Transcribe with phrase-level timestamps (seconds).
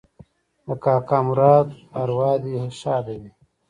[0.65, 1.67] د کاکا مراد
[1.99, 3.31] اوراح دې ښاده وي